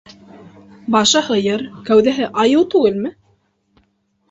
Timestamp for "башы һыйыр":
0.95-1.65